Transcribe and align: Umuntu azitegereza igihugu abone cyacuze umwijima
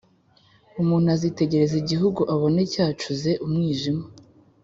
Umuntu 0.81 1.07
azitegereza 1.15 1.75
igihugu 1.83 2.21
abone 2.33 2.61
cyacuze 2.73 3.31
umwijima 3.45 4.05